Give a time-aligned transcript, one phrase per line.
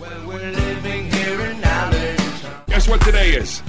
[0.00, 2.62] Well, we're living here in Allentown.
[2.66, 3.62] Guess what today is?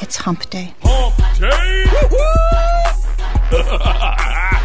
[0.00, 0.74] It's hump day.
[0.82, 1.84] Hump day!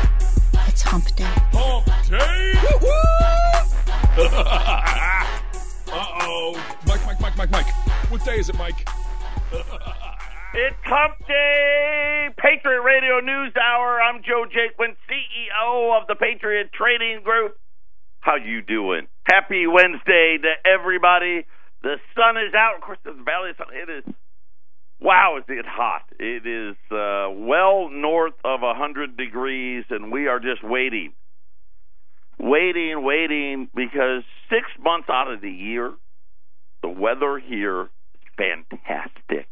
[0.68, 1.24] It's hump day.
[1.54, 2.54] Hump day!
[5.94, 6.78] Uh-oh.
[6.88, 7.68] Mike, Mike, Mike, Mike, Mike.
[8.10, 8.88] What day is it, Mike?
[10.56, 14.00] It's Hump Day, Patriot Radio News Hour.
[14.00, 17.58] I'm Joe Jaquin, CEO of the Patriot Trading Group.
[18.24, 19.08] How you doing?
[19.26, 21.46] Happy Wednesday to everybody.
[21.82, 22.76] The sun is out.
[22.78, 23.68] Of course, the valley sun.
[23.74, 24.16] It is.
[25.02, 26.04] Wow, is it hot?
[26.18, 31.12] It is uh, well north of a hundred degrees, and we are just waiting,
[32.40, 35.92] waiting, waiting, because six months out of the year,
[36.82, 37.90] the weather here is
[38.38, 39.48] fantastic.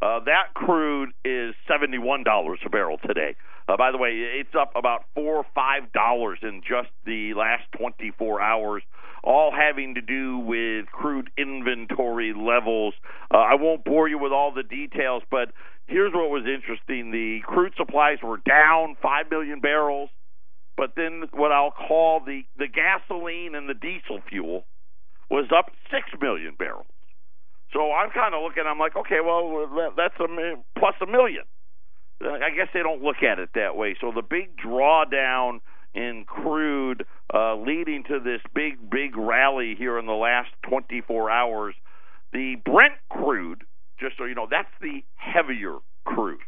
[0.00, 3.34] Uh, that crude is seventy-one dollars a barrel today.
[3.68, 7.64] Uh, by the way, it's up about four or five dollars in just the last
[7.76, 8.82] twenty-four hours,
[9.24, 12.94] all having to do with crude inventory levels.
[13.32, 15.50] Uh, I won't bore you with all the details, but
[15.86, 20.10] here's what was interesting: the crude supplies were down five million barrels,
[20.78, 24.64] but then what I'll call the the gasoline and the diesel fuel
[25.28, 26.86] was up six million barrels.
[27.72, 28.62] So I'm kind of looking.
[28.64, 31.42] I'm like, okay, well, that's a plus a million.
[32.22, 33.96] I guess they don't look at it that way.
[34.00, 35.60] So the big drawdown
[35.94, 41.74] in crude, uh, leading to this big, big rally here in the last 24 hours.
[42.32, 43.64] The Brent crude,
[44.00, 46.40] just so you know, that's the heavier crude.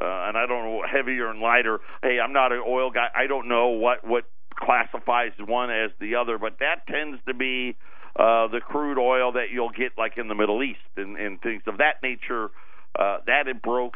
[0.00, 1.80] Uh, and I don't know heavier and lighter.
[2.02, 3.08] Hey, I'm not an oil guy.
[3.14, 4.24] I don't know what what
[4.54, 7.76] classifies one as the other, but that tends to be
[8.18, 11.62] uh, the crude oil that you'll get like in the Middle East and, and things
[11.66, 12.50] of that nature.
[12.98, 13.94] Uh, that it broke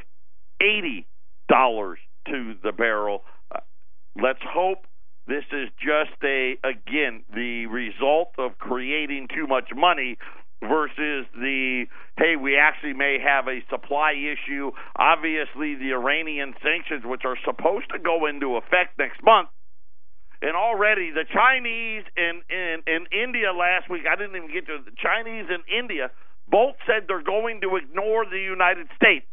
[0.61, 1.07] eighty
[1.49, 3.23] dollars to the barrel.
[3.55, 3.61] Uh,
[4.21, 4.87] let's hope
[5.27, 10.19] this is just a again the result of creating too much money
[10.61, 11.87] versus the
[12.19, 17.89] hey we actually may have a supply issue obviously the Iranian sanctions which are supposed
[17.91, 19.49] to go into effect next month
[20.43, 24.79] and already the Chinese and, and, and India last week, I didn't even get to
[24.85, 26.11] the Chinese and India
[26.49, 29.27] both said they're going to ignore the United States.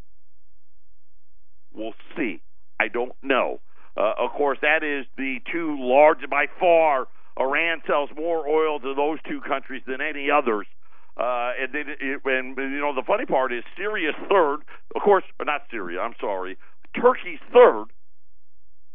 [1.73, 2.41] We'll see.
[2.79, 3.59] I don't know.
[3.95, 7.07] Uh, of course, that is the two large by far.
[7.39, 10.67] Iran sells more oil to those two countries than any others.
[11.17, 14.59] Uh, and, then it, and you know the funny part is Syria's third,
[14.95, 15.99] of course, not Syria.
[15.99, 16.57] I'm sorry,
[16.95, 17.85] Turkey's third,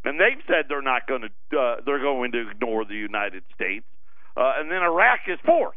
[0.04, 3.84] and they've said they're not going to uh, they're going to ignore the United States,
[4.36, 5.74] uh, and then Iraq is fourth.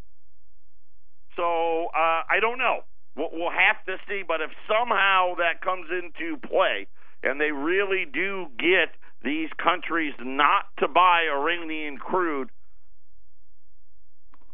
[1.36, 2.82] So uh, I don't know.
[3.18, 4.22] We'll, we'll have to see.
[4.22, 6.86] But if somehow that comes into play,
[7.24, 8.94] and they really do get
[9.24, 12.50] these countries not to buy Iranian crude,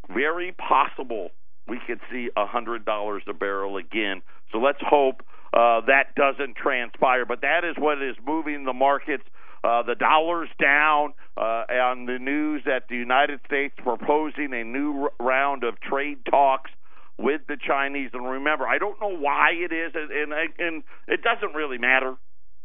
[0.08, 1.32] very possible
[1.72, 4.22] we could see a hundred dollars a barrel again.
[4.52, 5.22] So let's hope
[5.54, 7.26] uh, that doesn't transpire.
[7.26, 9.24] But that is what is moving the markets.
[9.64, 15.04] Uh, the dollar's down uh, on the news that the United States proposing a new
[15.04, 16.72] r- round of trade talks
[17.18, 18.10] with the Chinese.
[18.12, 22.16] And remember, I don't know why it is, and and, and it doesn't really matter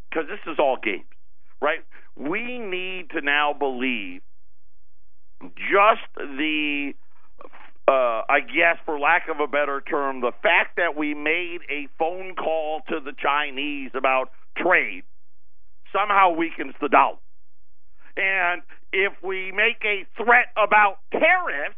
[0.09, 1.05] because this is all games,
[1.61, 1.79] right?
[2.17, 4.21] We need to now believe
[5.55, 6.91] just the
[7.87, 11.87] uh, I guess, for lack of a better term, the fact that we made a
[11.97, 15.03] phone call to the Chinese about trade
[15.93, 17.17] somehow weakens the dollar.
[18.17, 18.61] And
[18.91, 21.77] if we make a threat about tariffs,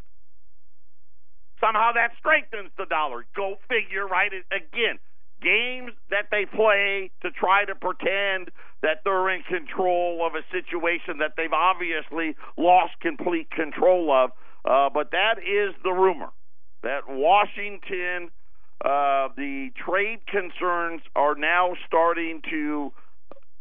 [1.60, 3.26] somehow that strengthens the dollar.
[3.36, 4.32] Go figure, right?
[4.50, 4.98] Again,
[5.42, 8.52] games that they play to try to pretend
[8.82, 14.32] that they're in control of a situation that they've obviously lost complete control of.
[14.66, 16.30] Uh, but that is the rumor
[16.84, 18.30] that Washington,
[18.84, 22.92] uh, the trade concerns are now starting to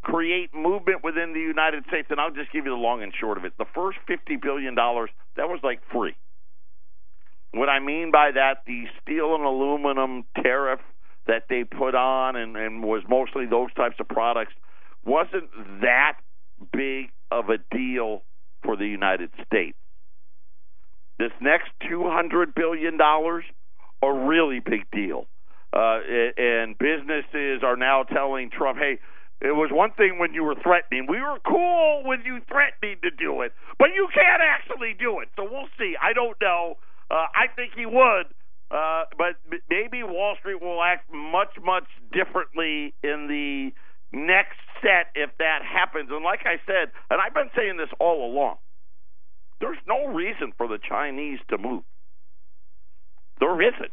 [0.02, 2.08] create movement within the United States.
[2.10, 3.52] And I'll just give you the long and short of it.
[3.58, 6.14] The first $50 billion, that was like free.
[7.52, 10.80] What I mean by that, the steel and aluminum tariff
[11.26, 14.52] that they put on and, and was mostly those types of products
[15.04, 16.18] wasn't that
[16.72, 18.22] big of a deal
[18.62, 19.76] for the United States.
[21.18, 25.26] This next $200 billion, a really big deal.
[25.72, 25.98] Uh,
[26.36, 28.98] and businesses are now telling Trump, hey,
[29.40, 31.06] it was one thing when you were threatening.
[31.08, 35.28] We were cool when you threatening to do it, but you can't actually do it.
[35.36, 35.94] So we'll see.
[36.00, 36.76] I don't know.
[37.10, 38.26] Uh, I think he would,
[38.70, 39.38] uh, but
[39.70, 43.70] maybe Wall Street will act much, much differently in the
[44.12, 46.10] next set if that happens.
[46.10, 48.56] And like I said, and I've been saying this all along,
[49.60, 51.82] there's no reason for the Chinese to move.
[53.40, 53.92] There isn't.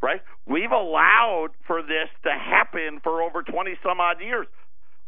[0.00, 0.22] Right?
[0.46, 4.46] We've allowed for this to happen for over 20 some odd years.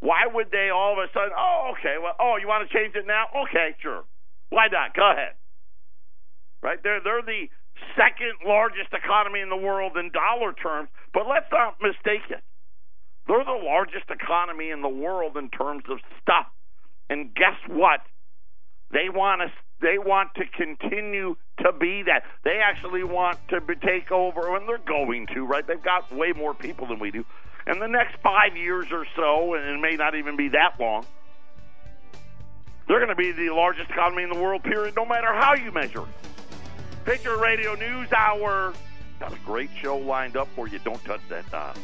[0.01, 2.97] Why would they all of a sudden, oh, okay, well, oh, you want to change
[2.97, 3.27] it now?
[3.47, 4.03] Okay, sure.
[4.49, 4.97] Why not?
[4.97, 5.37] Go ahead.
[6.63, 6.83] Right?
[6.83, 7.47] They're, they're the
[7.95, 12.43] second largest economy in the world in dollar terms, but let's not mistake it.
[13.29, 16.51] They're the largest economy in the world in terms of stuff.
[17.09, 18.01] And guess what?
[18.91, 19.49] They want to
[19.81, 22.25] they want to continue to be that.
[22.45, 25.67] They actually want to take over, and they're going to, right?
[25.67, 27.25] They've got way more people than we do.
[27.67, 31.05] In the next five years or so, and it may not even be that long,
[32.89, 35.71] they're going to be the largest economy in the world, period, no matter how you
[35.71, 36.09] measure it.
[37.05, 38.73] Patriot Radio News Hour.
[39.21, 40.79] Got a great show lined up for you.
[40.81, 41.75] Don't touch that dial.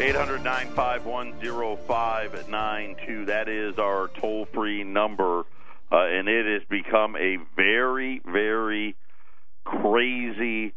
[0.00, 1.38] 800 951
[3.26, 5.40] That is our toll free number.
[5.92, 8.96] Uh, and it has become a very, very
[9.64, 10.72] crazy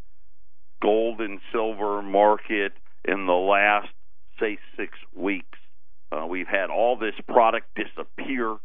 [0.82, 2.74] gold and silver market
[3.06, 3.88] in the last,
[4.38, 5.58] say, six weeks.
[6.12, 8.56] Uh, we've had all this product disappear.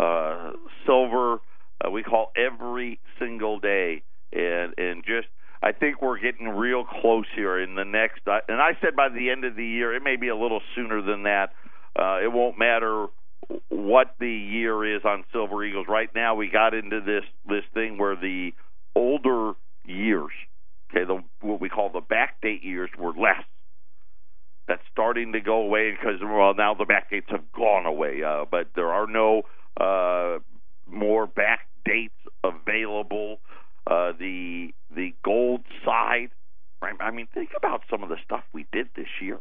[0.00, 0.52] Uh,
[0.86, 1.40] silver,
[1.84, 4.02] uh, we call every single day,
[4.32, 5.28] and and just
[5.62, 8.20] I think we're getting real close here in the next.
[8.26, 11.02] And I said by the end of the year, it may be a little sooner
[11.02, 11.50] than that.
[11.98, 13.06] Uh, it won't matter
[13.68, 15.86] what the year is on Silver Eagles.
[15.88, 18.52] Right now, we got into this this thing where the
[18.94, 20.32] older years,
[20.90, 23.44] okay, the what we call the backdate years, were less.
[24.66, 28.68] That's starting to go away because well now the backdates have gone away, uh, but
[28.74, 29.42] there are no
[29.80, 30.38] uh,
[30.86, 32.14] more back dates
[32.44, 33.38] available.
[33.86, 36.30] Uh, the the gold side.
[36.80, 36.94] Right?
[37.00, 39.38] I mean, think about some of the stuff we did this year.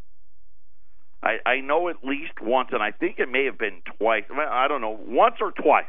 [1.21, 4.24] I, I know at least once, and I think it may have been twice.
[4.31, 5.86] I don't know, once or twice.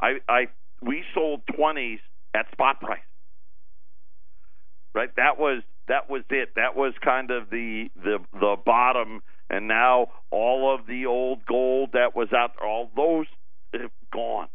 [0.00, 0.48] I, I
[0.80, 2.00] we sold twenties
[2.34, 3.00] at spot price.
[4.94, 6.54] Right, that was that was it.
[6.56, 11.90] That was kind of the the the bottom, and now all of the old gold
[11.92, 13.26] that was out all those
[14.12, 14.48] gone.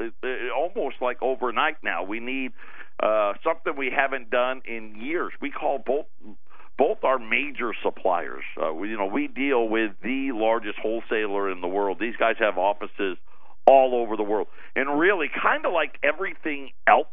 [0.00, 2.04] It, it, almost like overnight now.
[2.04, 2.52] We need
[3.00, 5.32] uh, something we haven't done in years.
[5.40, 6.06] We call both
[6.76, 8.44] both our major suppliers.
[8.56, 11.98] Uh, we, you know, we deal with the largest wholesaler in the world.
[12.00, 13.18] These guys have offices
[13.66, 17.08] all over the world, and really, kind of like everything else,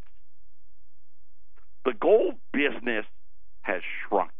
[1.84, 3.06] the gold business
[3.62, 4.32] has shrunk.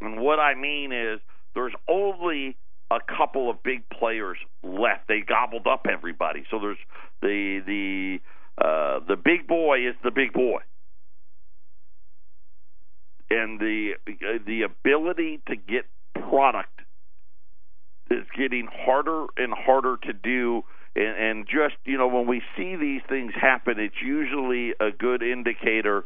[0.00, 1.20] And what I mean is,
[1.54, 2.56] there's only
[2.90, 5.08] a couple of big players left.
[5.08, 6.44] They gobbled up everybody.
[6.50, 6.78] So there's
[7.20, 8.20] the the
[8.58, 10.58] uh, the big boy is the big boy,
[13.30, 13.92] and the
[14.46, 16.80] the ability to get product
[18.10, 20.62] is getting harder and harder to do.
[20.94, 25.22] And, and just you know, when we see these things happen, it's usually a good
[25.22, 26.04] indicator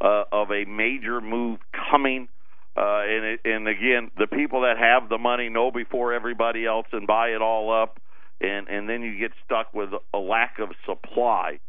[0.00, 2.28] uh, of a major move coming.
[2.74, 6.86] Uh, and it, and again, the people that have the money know before everybody else
[6.92, 8.00] and buy it all up,
[8.40, 11.60] and and then you get stuck with a lack of supply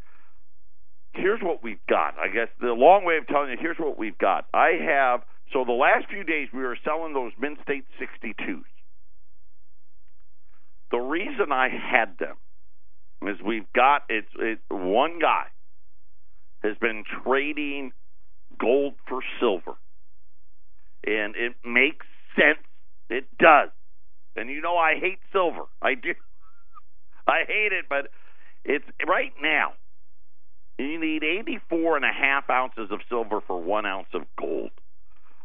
[1.13, 2.15] here's what we've got.
[2.19, 4.45] I guess the long way of telling you, here's what we've got.
[4.53, 8.63] I have so the last few days we were selling those Mint State 62s.
[10.91, 12.35] The reason I had them
[13.27, 15.45] is we've got it's it, one guy
[16.63, 17.91] has been trading
[18.59, 19.73] gold for silver,
[21.05, 22.05] and it makes
[22.35, 22.59] sense.
[23.09, 23.69] It does,
[24.35, 25.63] and you know I hate silver.
[25.81, 26.13] I do.
[27.27, 28.09] I hate it, but
[28.65, 29.73] it's right now.
[30.83, 34.71] You need 84 and a half ounces of silver for one ounce of gold.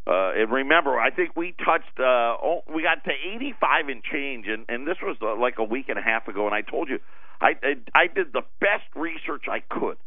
[0.07, 4.47] Uh, and remember, I think we touched, uh, oh, we got to 85 and change,
[4.47, 6.45] and, and this was uh, like a week and a half ago.
[6.47, 6.99] And I told you,
[7.39, 9.97] I, I I did the best research I could.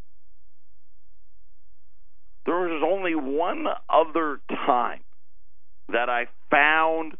[2.45, 5.01] There was only one other time
[5.89, 7.15] that I found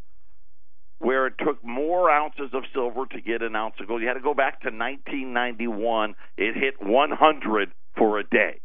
[1.03, 4.01] where it took more ounces of silver to get an ounce of gold.
[4.01, 6.15] You had to go back to 1991.
[6.37, 8.61] It hit 100 for a day.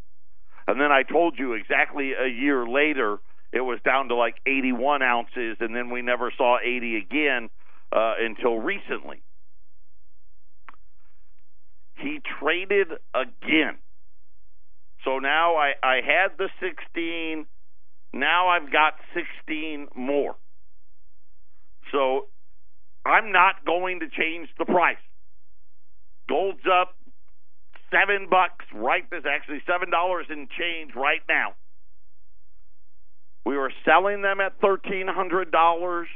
[0.68, 3.18] And then I told you exactly a year later,
[3.52, 7.50] it was down to like 81 ounces, and then we never saw 80 again
[7.90, 9.20] uh, until recently.
[11.96, 13.78] He traded again.
[15.04, 17.46] So now I, I had the 16.
[18.12, 20.36] Now I've got 16 more.
[21.92, 22.26] So
[23.04, 24.96] I'm not going to change the price.
[26.28, 26.94] Gold's up
[27.90, 31.54] seven bucks right this actually seven dollars in change right now.
[33.46, 36.08] We were selling them at thirteen hundred dollars.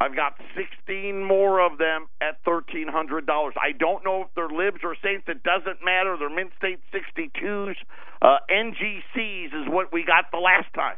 [0.00, 3.54] I've got sixteen more of them at thirteen hundred dollars.
[3.60, 5.24] I don't know if they're libs or saints.
[5.26, 6.16] It doesn't matter.
[6.18, 7.76] They're Mint State sixty twos.
[8.22, 10.96] Uh, NGCs is what we got the last time.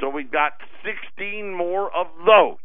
[0.00, 0.52] So we've got
[0.84, 2.58] 16 more of those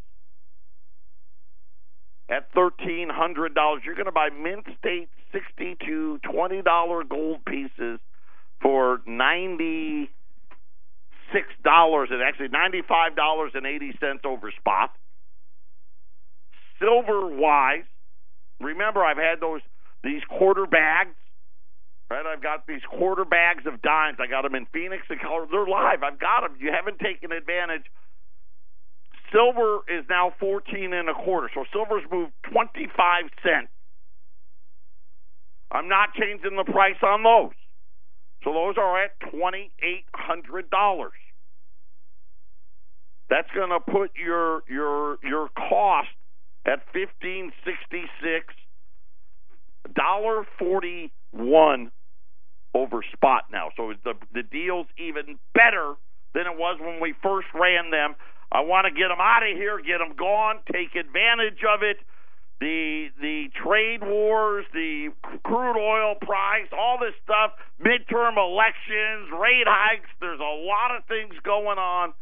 [2.29, 3.85] at $1,300.
[3.85, 7.99] You're going to buy Mint State 62 $20 gold pieces
[8.61, 10.07] for $96
[11.33, 14.91] and actually $95.80 over spot.
[16.79, 17.83] Silver wise,
[18.59, 19.61] remember I've had those
[20.01, 21.15] these quarter bags
[22.09, 24.17] Right, I've got these quarter bags of dimes.
[24.19, 25.51] I got them in Phoenix and Colorado.
[25.51, 26.01] They're live.
[26.01, 26.57] I've got them.
[26.59, 27.85] You haven't taken advantage.
[29.31, 31.51] Silver is now fourteen and a quarter.
[31.53, 33.69] So silver's moved twenty five cents.
[35.71, 37.53] I'm not changing the price on those.
[38.43, 41.13] So those are at twenty eight hundred dollars.
[43.29, 46.09] That's going to put your your your cost
[46.65, 48.55] at fifteen sixty six,
[49.93, 51.91] dollar forty one
[52.73, 53.69] over spot now.
[53.75, 55.95] So the the deal's even better
[56.33, 58.15] than it was when we first ran them.
[58.51, 61.97] I want to get them out of here, get them gone, take advantage of it.
[62.59, 65.09] The the trade wars, the
[65.43, 70.09] crude oil price, all this stuff, midterm elections, rate hikes.
[70.19, 72.13] There's a lot of things going on.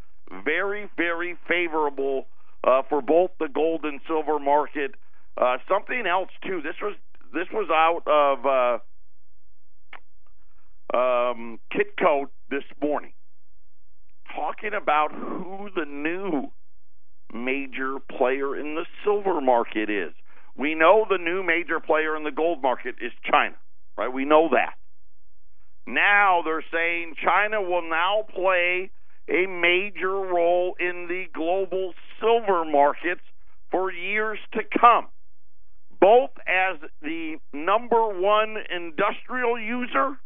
[0.45, 2.27] Very very favorable
[2.63, 4.95] uh, for both the gold and silver market.
[5.37, 6.61] Uh, something else too.
[6.61, 6.95] This was
[7.33, 8.45] this was out of.
[8.45, 8.83] Uh,
[10.93, 13.13] um, Kitco this morning
[14.35, 16.51] talking about who the new
[17.33, 20.13] major player in the silver market is.
[20.57, 23.55] We know the new major player in the gold market is China,
[23.97, 24.11] right?
[24.11, 24.73] We know that.
[25.85, 28.91] Now they're saying China will now play
[29.29, 33.21] a major role in the global silver markets
[33.71, 35.07] for years to come,
[35.99, 40.17] both as the number one industrial user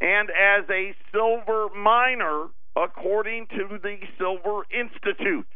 [0.00, 5.46] and as a silver miner, according to the Silver Institute.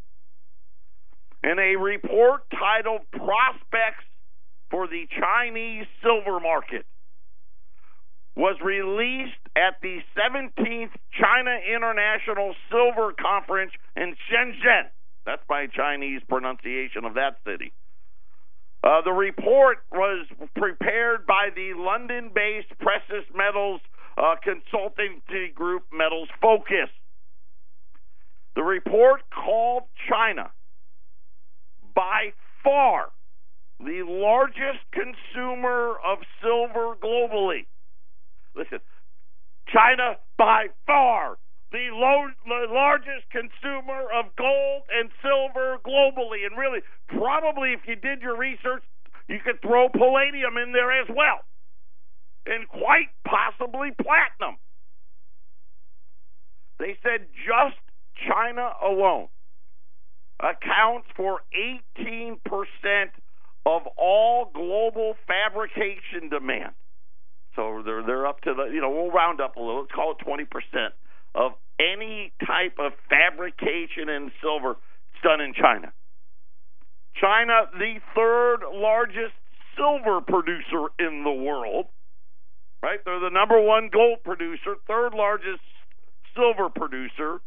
[1.42, 4.04] In a report titled Prospects
[4.70, 6.86] for the Chinese Silver Market,
[8.36, 14.88] was released at the 17th China International Silver Conference in Shenzhen.
[15.26, 17.72] That's my Chinese pronunciation of that city.
[18.82, 23.80] Uh, the report was prepared by the London based Precious Metals
[24.20, 25.22] uh, consulting
[25.54, 26.90] group Metals Focus.
[28.54, 30.50] The report called China
[31.94, 33.08] by far
[33.78, 37.64] the largest consumer of silver globally.
[38.54, 38.80] Listen,
[39.72, 41.38] China by far
[41.72, 46.44] the, low, the largest consumer of gold and silver globally.
[46.44, 48.82] And really, probably if you did your research,
[49.28, 51.40] you could throw palladium in there as well
[52.46, 54.56] and quite possibly platinum.
[56.78, 57.76] They said just
[58.28, 59.28] China alone
[60.40, 62.38] accounts for 18%
[63.66, 66.72] of all global fabrication demand.
[67.56, 69.80] So they're they're up to the you know we'll round up a little.
[69.80, 70.94] Let's call it twenty percent
[71.34, 75.92] of any type of fabrication in silver is done in China.
[77.20, 79.34] China, the third largest
[79.76, 81.86] silver producer in the world,
[82.82, 82.98] right?
[83.04, 85.62] They're the number one gold producer, third largest
[86.34, 87.40] silver producer,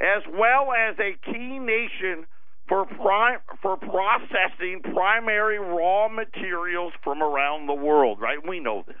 [0.00, 2.26] as well as a key nation
[2.68, 8.38] for prime, for processing primary raw materials from around the world, right?
[8.46, 8.96] We know this,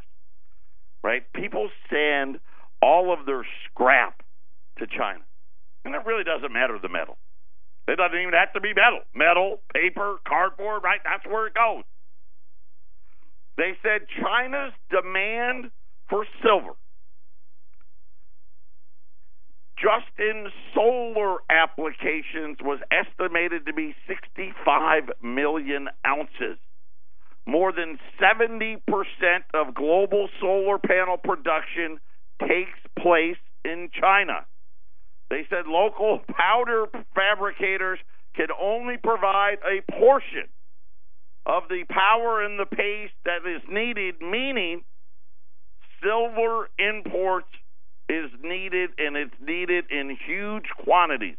[1.02, 1.22] right?
[1.34, 2.38] People send
[2.80, 4.22] all of their scrap
[4.78, 5.24] to China,
[5.84, 7.16] and it really doesn't matter the metal.
[7.88, 9.00] It doesn't even have to be metal.
[9.14, 11.00] Metal, paper, cardboard, right?
[11.04, 11.84] That's where it goes.
[13.56, 15.70] They said China's demand
[16.08, 16.74] for silver
[19.76, 26.58] just in solar applications was estimated to be 65 million ounces.
[27.46, 28.80] More than 70%
[29.54, 31.98] of global solar panel production
[32.40, 34.46] takes place in China.
[35.30, 37.98] They said local powder fabricators
[38.34, 40.48] can only provide a portion
[41.46, 44.82] of the power and the pace that is needed, meaning
[46.02, 47.48] silver imports
[48.08, 51.36] is needed and it's needed in huge quantities.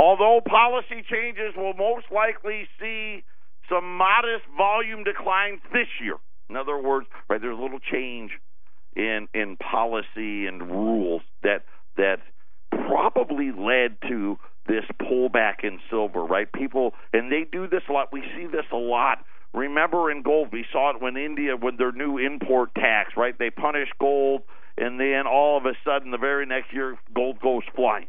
[0.00, 3.24] Although policy changes will most likely see
[3.68, 6.16] some modest volume declines this year.
[6.48, 8.30] In other words, right, there's a little change
[8.96, 11.64] in in policy and rules that
[11.96, 12.20] that
[12.70, 14.38] probably led to
[14.68, 16.50] this pullback in silver, right?
[16.52, 18.12] People and they do this a lot.
[18.12, 19.24] We see this a lot.
[19.54, 23.36] Remember in gold, we saw it when India with their new import tax, right?
[23.38, 24.42] They punish gold
[24.78, 28.06] and then all of a sudden, the very next year, gold goes flying.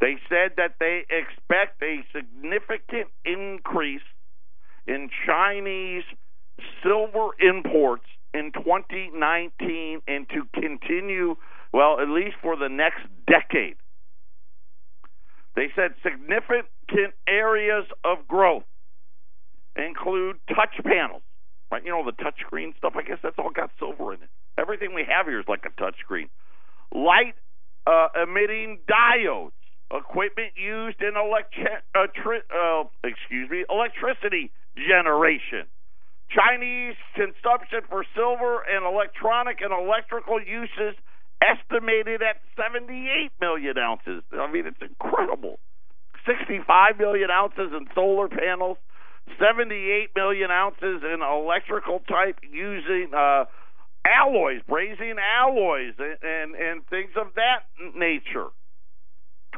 [0.00, 4.06] They said that they expect a significant increase
[4.86, 6.04] in Chinese
[6.82, 11.34] silver imports in 2019 and to continue,
[11.72, 13.76] well, at least for the next decade.
[15.56, 18.64] They said significant areas of growth
[19.76, 21.22] include touch panels,
[21.70, 21.84] right?
[21.84, 24.30] You know, the touch screen stuff, I guess that's all got silver in it.
[24.58, 26.28] Everything we have here is like a touch screen.
[26.94, 27.34] Light
[27.86, 29.52] uh, emitting diodes,
[29.92, 35.66] equipment used in electri- uh, tri- uh, excuse me, electricity generation.
[36.30, 40.94] Chinese consumption for silver and electronic and electrical uses
[41.42, 44.22] estimated at 78 million ounces.
[44.32, 45.58] I mean, it's incredible.
[46.26, 48.76] 65 million ounces in solar panels,
[49.38, 53.44] 78 million ounces in electrical type using uh,
[54.04, 58.48] alloys, brazing alloys, and, and, and things of that nature.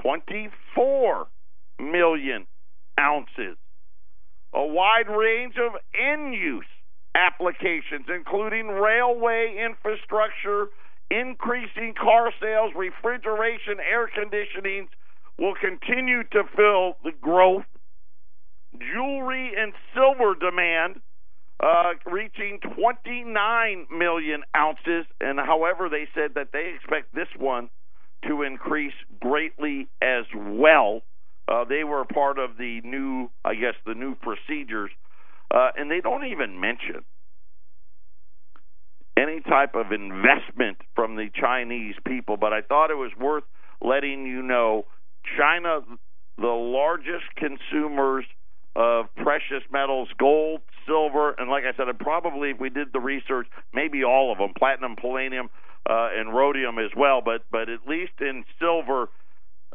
[0.03, 1.27] 24
[1.81, 2.47] million
[2.99, 3.57] ounces.
[4.55, 6.66] A wide range of end use
[7.14, 10.68] applications, including railway infrastructure,
[11.10, 14.88] increasing car sales, refrigeration, air conditioning,
[15.38, 17.64] will continue to fill the growth.
[18.78, 21.00] Jewelry and silver demand
[21.62, 25.06] uh, reaching 29 million ounces.
[25.20, 27.70] And however, they said that they expect this one
[28.26, 31.02] to increase greatly as well.
[31.48, 34.90] Uh, they were part of the new, I guess, the new procedures,
[35.52, 37.04] uh, and they don't even mention
[39.16, 42.37] any type of investment from the Chinese people.
[42.37, 43.44] But I thought it was worth
[43.81, 44.87] letting you know
[45.37, 45.81] China,
[46.38, 48.25] the largest consumers
[48.75, 53.46] of precious metals, gold, silver, and like I said, probably if we did the research,
[53.75, 55.51] maybe all of them, platinum, palladium,
[55.88, 57.20] uh, and rhodium as well.
[57.22, 59.09] But but at least in silver,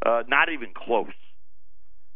[0.05, 1.13] uh, not even close.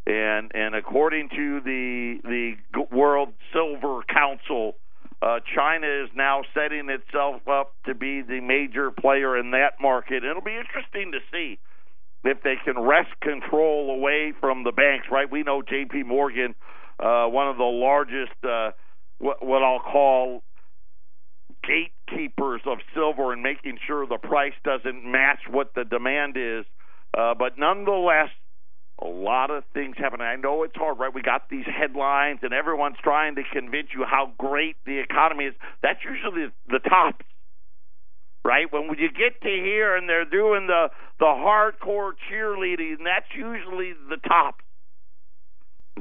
[0.07, 4.75] And and according to the the World Silver Council,
[5.21, 10.23] uh, China is now setting itself up to be the major player in that market.
[10.23, 11.59] It'll be interesting to see
[12.23, 15.29] if they can wrest control away from the banks, right?
[15.29, 16.03] We know J.P.
[16.03, 16.55] Morgan,
[16.99, 18.71] uh, one of the largest, uh,
[19.19, 20.43] what, what I'll call
[21.63, 26.65] gatekeepers of silver and making sure the price doesn't match what the demand is.
[27.15, 28.29] Uh, but nonetheless,
[29.01, 30.21] a lot of things happen.
[30.21, 31.13] I know it's hard, right?
[31.13, 35.55] We got these headlines, and everyone's trying to convince you how great the economy is.
[35.81, 37.25] That's usually the tops
[38.43, 38.71] right?
[38.71, 44.17] When you get to here and they're doing the the hardcore cheerleading, that's usually the
[44.27, 44.55] top.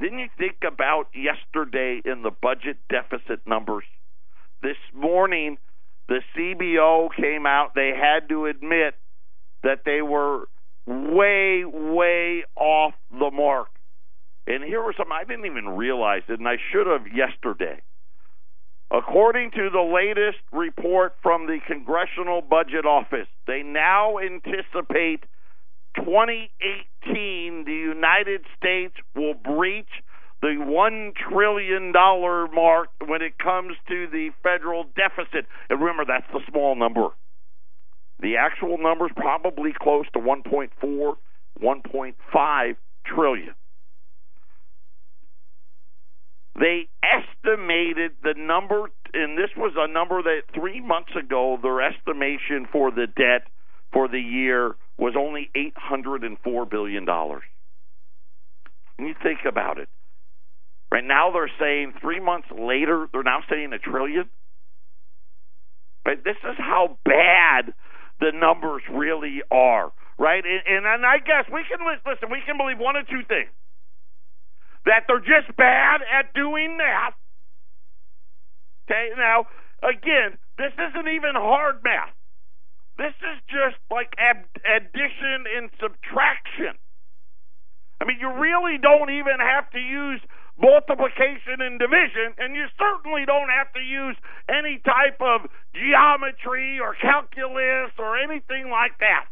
[0.00, 3.84] Then you think about yesterday in the budget deficit numbers.
[4.62, 5.58] This morning,
[6.08, 7.74] the CBO came out.
[7.74, 8.94] They had to admit
[9.62, 10.48] that they were
[10.90, 13.68] way, way off the mark.
[14.46, 17.80] And here was something I didn't even realize it, and I should have yesterday.
[18.90, 25.22] According to the latest report from the Congressional Budget Office, they now anticipate
[25.94, 29.90] 2018 the United States will breach
[30.42, 35.46] the $1 trillion mark when it comes to the federal deficit.
[35.68, 37.10] And remember, that's the small number.
[38.20, 41.16] The actual number is probably close to 1.4,
[41.62, 43.54] 1.5 trillion.
[46.58, 52.68] They estimated the number, and this was a number that three months ago, their estimation
[52.70, 53.48] for the debt
[53.92, 57.08] for the year was only $804 billion.
[58.98, 59.88] And you think about it.
[60.92, 64.28] Right now, they're saying three months later, they're now saying a trillion.
[66.04, 66.22] Right?
[66.22, 67.72] This is how bad
[68.20, 69.92] the numbers really are.
[70.18, 70.44] Right?
[70.44, 72.28] And, and, and I guess we can listen.
[72.30, 73.48] We can believe one of two things:
[74.84, 77.16] that they're just bad at doing math.
[78.84, 79.10] Okay.
[79.16, 79.46] Now,
[79.82, 82.12] again, this isn't even hard math.
[82.98, 86.76] This is just like ab- addition and subtraction.
[88.00, 90.20] I mean, you really don't even have to use
[90.60, 94.16] multiplication and division, and you certainly don't have to use
[94.48, 99.24] any type of geometry or calculus or anything like that.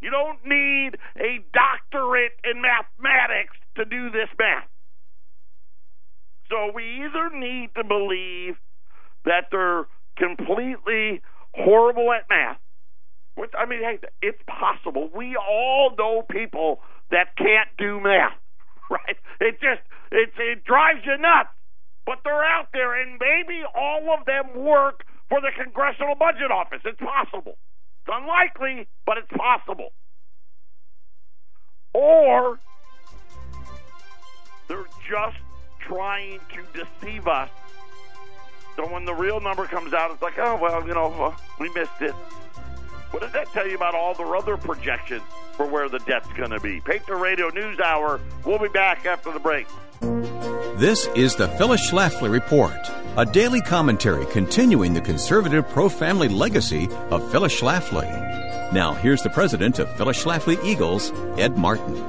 [0.00, 4.70] You don't need a doctorate in mathematics to do this math.
[6.48, 8.56] So we either need to believe
[9.24, 11.20] that they're completely
[11.52, 12.58] horrible at math.
[13.34, 15.10] Which, I mean, hey, it's possible.
[15.14, 18.34] We all know people that can't do math,
[18.90, 19.16] right?
[19.40, 21.50] It just it, it drives you nuts.
[22.06, 26.80] But they're out there, and maybe all of them work for the Congressional Budget Office.
[26.86, 27.58] It's possible.
[28.00, 29.90] It's unlikely, but it's possible.
[31.92, 32.58] Or
[34.68, 35.36] they're just
[35.80, 37.50] trying to deceive us.
[38.76, 41.68] So when the real number comes out, it's like, oh, well, you know, uh, we
[41.74, 42.14] missed it.
[43.10, 46.50] What does that tell you about all their other projections for where the debt's going
[46.50, 46.80] to be?
[46.80, 48.20] Patriot Radio News Hour.
[48.44, 49.66] We'll be back after the break.
[50.76, 52.78] This is the Phyllis Schlafly Report,
[53.16, 58.06] a daily commentary continuing the conservative pro family legacy of Phyllis Schlafly.
[58.72, 62.04] Now, here's the president of Phyllis Schlafly Eagles, Ed Martin.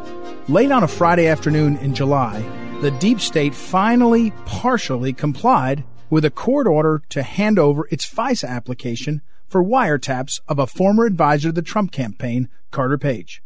[0.48, 2.42] Late on a Friday afternoon in July,
[2.82, 8.48] the deep state finally partially complied with a court order to hand over its FISA
[8.48, 13.42] application for wiretaps of a former advisor to the Trump campaign, Carter Page.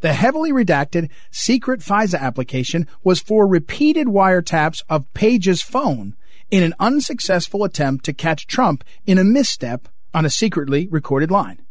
[0.00, 6.16] The heavily redacted secret FISA application was for repeated wiretaps of Page's phone
[6.50, 11.64] in an unsuccessful attempt to catch Trump in a misstep on a secretly recorded line.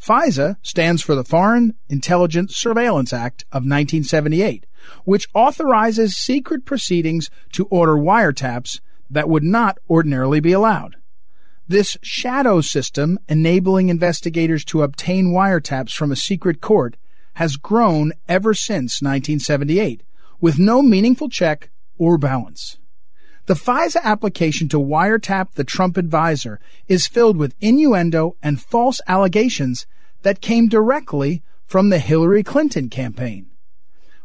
[0.00, 4.64] FISA stands for the Foreign Intelligence Surveillance Act of 1978,
[5.04, 10.96] which authorizes secret proceedings to order wiretaps that would not ordinarily be allowed.
[11.68, 16.96] This shadow system enabling investigators to obtain wiretaps from a secret court
[17.34, 20.02] has grown ever since 1978,
[20.40, 22.78] with no meaningful check or balance.
[23.44, 29.86] The FISA application to wiretap the Trump advisor is filled with innuendo and false allegations
[30.22, 33.47] that came directly from the Hillary Clinton campaign.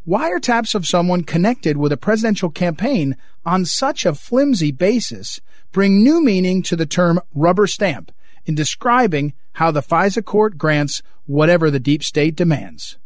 [0.05, 5.39] Wiretaps of someone connected with a presidential campaign on such a flimsy basis
[5.71, 8.11] bring new meaning to the term rubber stamp
[8.45, 12.97] in describing how the FISA court grants whatever the deep state demands.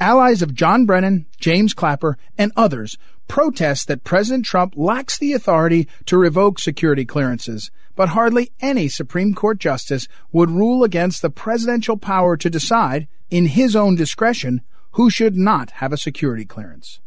[0.00, 2.96] Allies of John Brennan, James Clapper, and others
[3.28, 9.34] protest that President Trump lacks the authority to revoke security clearances, but hardly any Supreme
[9.34, 14.62] Court justice would rule against the presidential power to decide, in his own discretion,
[14.94, 17.00] who should not have a security clearance.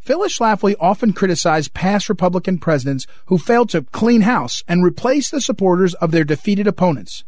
[0.00, 5.40] Phyllis Schlafly often criticized past Republican presidents who failed to clean house and replace the
[5.40, 7.24] supporters of their defeated opponents.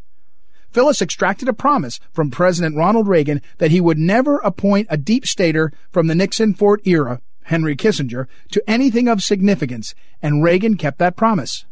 [0.70, 5.24] Phyllis extracted a promise from President Ronald Reagan that he would never appoint a deep
[5.24, 10.98] stater from the Nixon Ford era, Henry Kissinger, to anything of significance, and Reagan kept
[10.98, 11.64] that promise.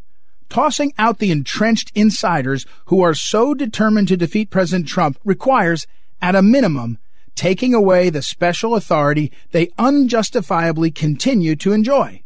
[0.48, 5.86] Tossing out the entrenched insiders who are so determined to defeat President Trump requires,
[6.20, 6.98] at a minimum,
[7.34, 12.22] taking away the special authority they unjustifiably continue to enjoy.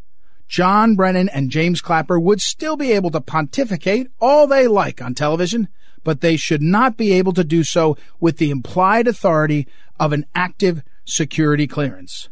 [0.49, 5.15] John Brennan and James Clapper would still be able to pontificate all they like on
[5.15, 5.69] television,
[6.05, 9.67] but they should not be able to do so with the implied authority
[9.99, 12.29] of an active security clearance.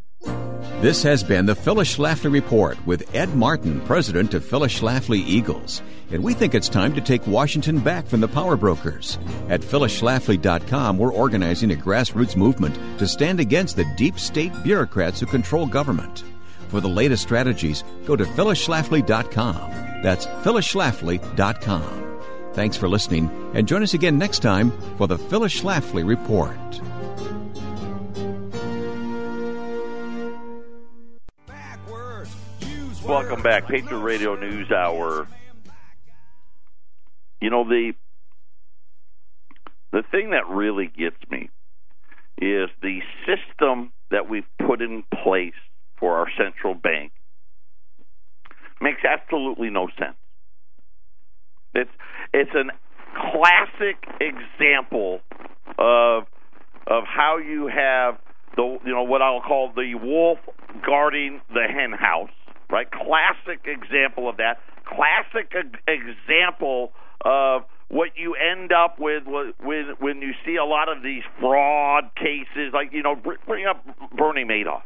[0.80, 5.82] This has been the Phyllis Schlafly Report with Ed Martin, president of Phyllis Schlafly Eagles.
[6.10, 9.18] And we think it's time to take Washington back from the power brokers.
[9.48, 15.26] At phyllisschlafly.com, we're organizing a grassroots movement to stand against the deep state bureaucrats who
[15.26, 16.24] control government.
[16.68, 19.70] For the latest strategies, go to phyllisschlafly.com.
[20.02, 22.04] That's phyllisschlafly.com.
[22.54, 26.54] Thanks for listening, and join us again next time for the Phyllis Schlafly Report.
[33.04, 35.26] Welcome back, Patriot Radio News Hour.
[37.44, 37.92] You know the
[39.92, 41.50] the thing that really gets me
[42.40, 45.52] is the system that we've put in place
[46.00, 47.12] for our central bank
[48.80, 50.16] makes absolutely no sense.
[51.74, 51.90] It's
[52.32, 52.70] it's an
[53.12, 55.20] classic example
[55.76, 56.22] of
[56.86, 58.16] of how you have
[58.56, 60.38] the you know what I'll call the wolf
[60.82, 62.30] guarding the hen house,
[62.70, 62.90] right?
[62.90, 64.60] Classic example of that.
[64.86, 65.52] Classic
[65.86, 66.92] example
[67.24, 72.04] of what you end up with when when you see a lot of these fraud
[72.16, 73.14] cases, like you know,
[73.46, 73.84] bring up
[74.16, 74.82] Bernie Madoff,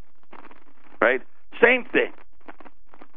[1.00, 1.20] right?
[1.62, 2.12] Same thing,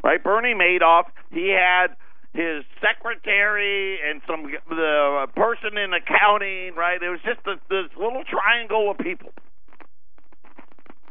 [0.04, 0.24] right?
[0.24, 1.96] Bernie Madoff, he had
[2.34, 7.02] his secretary and some the person in accounting, right?
[7.02, 9.32] It was just a, this little triangle of people,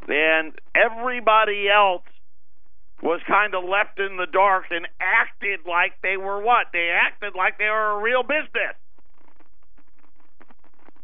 [0.07, 2.03] and everybody else
[3.01, 6.67] was kind of left in the dark and acted like they were what?
[6.71, 8.77] They acted like they were a real business.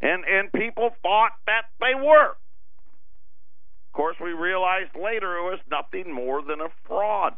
[0.01, 2.31] And and people thought that they were.
[2.31, 7.33] Of course, we realized later it was nothing more than a fraud.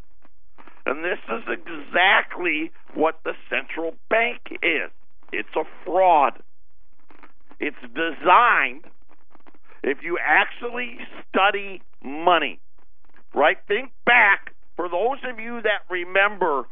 [0.85, 4.91] And this is exactly what the central bank is.
[5.31, 6.43] It's a fraud.
[7.61, 8.85] It's designed
[9.83, 10.97] if you actually
[11.29, 12.59] study money
[13.33, 13.57] right?
[13.67, 14.48] Think back
[14.79, 16.63] for those of you that remember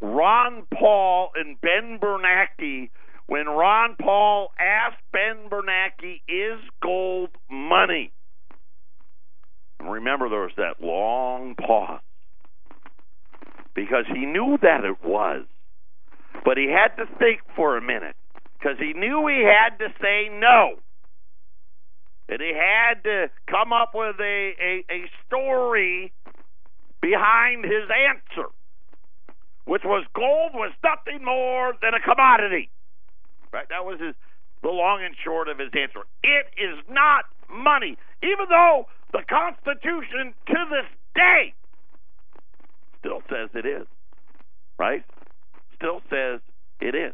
[0.00, 2.88] Ron Paul and Ben Bernanke
[3.26, 8.10] when Ron Paul asked Ben Bernanke, "Is gold money?"
[9.78, 12.00] And remember, there was that long pause.
[13.74, 15.44] Because he knew that it was,
[16.46, 18.16] but he had to think for a minute.
[18.58, 20.76] Because he knew he had to say no.
[22.30, 26.14] And he had to come up with a, a, a story
[27.02, 28.48] behind his answer,
[29.66, 32.70] which was gold was nothing more than a commodity.
[33.52, 33.68] Right?
[33.68, 34.14] That was his
[34.62, 36.06] the long and short of his answer.
[36.22, 41.52] It is not money, even though the Constitution to this day
[43.00, 43.86] still says it is.
[44.78, 45.04] Right?
[45.74, 46.40] Still says
[46.80, 47.12] it is.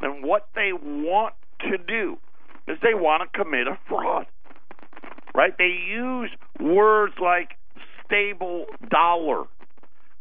[0.00, 2.18] And what they want to do
[2.68, 4.26] is they want to commit a fraud.
[5.34, 5.56] Right?
[5.58, 7.56] They use words like
[8.06, 9.44] stable dollar.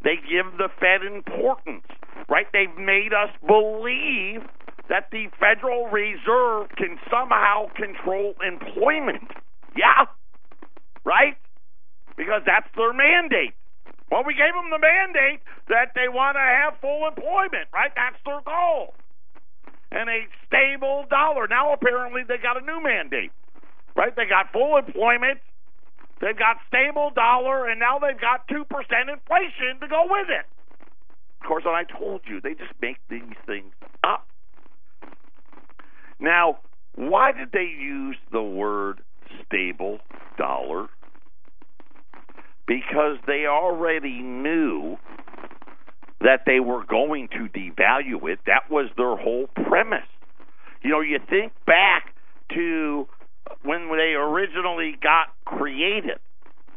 [0.04, 1.86] They give the Fed importance.
[2.30, 2.48] Right?
[2.52, 4.41] They've made us believe
[4.89, 9.30] that the Federal Reserve can somehow control employment.
[9.78, 10.06] Yeah.
[11.04, 11.38] Right?
[12.17, 13.54] Because that's their mandate.
[14.12, 17.91] Well, we gave them the mandate that they want to have full employment, right?
[17.95, 18.93] That's their goal
[19.95, 21.48] and a stable dollar.
[21.48, 23.32] Now, apparently, they got a new mandate,
[23.95, 24.15] right?
[24.15, 25.39] They got full employment,
[26.21, 30.45] they've got stable dollar, and now they've got 2% inflation to go with it.
[31.41, 33.73] Of course, I told you, they just make these things
[34.04, 34.28] up.
[36.19, 36.60] Now,
[36.95, 39.01] why did they use the word
[39.45, 39.99] stable
[40.38, 40.88] dollar?
[42.67, 44.97] Because they already knew
[46.21, 48.39] that they were going to devalue it.
[48.47, 50.08] That was their whole premise.
[50.82, 52.15] You know, you think back
[52.54, 53.08] to
[53.63, 56.19] when they originally got created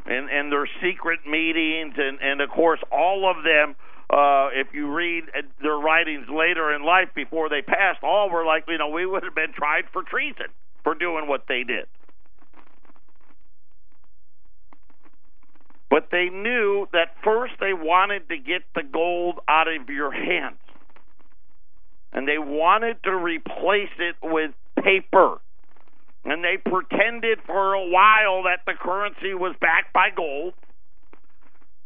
[0.07, 3.77] and, and their secret meetings, and, and of course, all of them.
[4.11, 5.25] Uh, if you read
[5.61, 9.23] their writings later in life before they passed, all were like, you know, we would
[9.23, 10.47] have been tried for treason
[10.83, 11.85] for doing what they did.
[15.91, 20.59] But they knew that first they wanted to get the gold out of your hands.
[22.13, 24.53] And they wanted to replace it with
[24.83, 25.39] paper.
[26.29, 30.55] And they pretended for a while that the currency was backed by gold.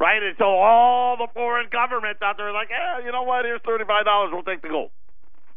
[0.01, 0.23] Right?
[0.23, 3.45] Until all the foreign governments out there were like, eh, you know what?
[3.45, 4.33] Here's $35.
[4.33, 4.91] We'll take the gold.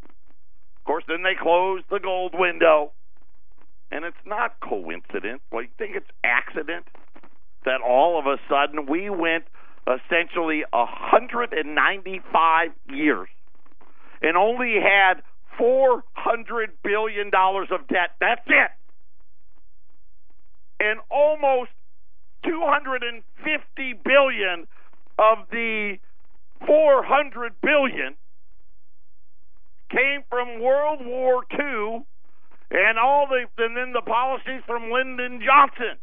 [0.04, 2.92] Of course, then they closed the gold window.
[3.92, 5.42] And it's not coincidence.
[5.52, 6.86] Well, you think it's accident?
[7.66, 9.44] that all of a sudden we went
[9.88, 13.28] essentially 195 years
[14.22, 15.22] and only had
[15.58, 18.12] 400 billion dollars of debt.
[18.20, 18.72] That's it.
[20.80, 21.72] And almost
[22.44, 24.68] 250 billion
[25.18, 25.98] of the
[26.66, 28.16] 400 billion
[29.90, 32.06] came from World War II
[32.72, 35.98] and all the and then the policies from Lyndon Johnson.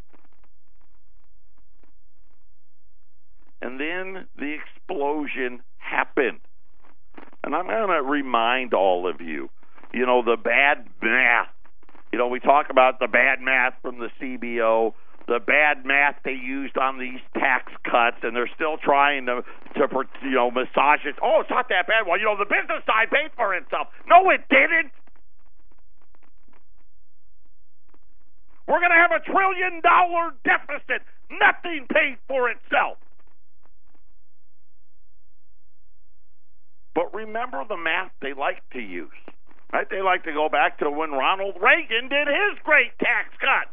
[3.60, 6.40] And then the explosion happened.
[7.44, 9.50] And I'm going to remind all of you,
[9.92, 11.48] you know, the bad math.
[12.12, 14.92] You know, we talk about the bad math from the CBO,
[15.26, 19.42] the bad math they used on these tax cuts, and they're still trying to,
[19.74, 19.86] to
[20.22, 21.16] you know, massage it.
[21.22, 22.06] Oh, it's not that bad.
[22.06, 23.88] Well, you know, the business side paid for itself.
[24.06, 24.92] No, it didn't.
[28.68, 31.02] We're going to have a trillion dollar deficit.
[31.30, 32.98] Nothing paid for itself.
[36.94, 39.10] But remember the math they like to use.
[39.72, 39.88] Right?
[39.88, 43.72] They like to go back to when Ronald Reagan did his great tax cut.